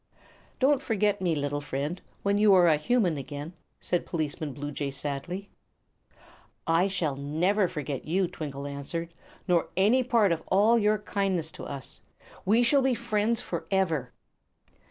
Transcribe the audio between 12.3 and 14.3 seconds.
We shall be friends forever."